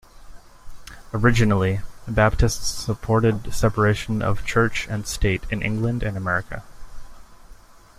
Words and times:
Originally, 1.13 1.79
Baptists 2.07 2.69
supported 2.83 3.53
separation 3.53 4.23
of 4.23 4.43
church 4.43 4.87
and 4.89 5.05
state 5.05 5.43
in 5.51 5.61
England 5.61 6.01
and 6.01 6.17
America. 6.17 6.63